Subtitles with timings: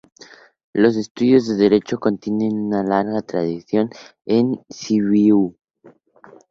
[0.73, 3.91] Los estudios de Derecho tienen una larga tradición
[4.25, 5.55] en Sibiu.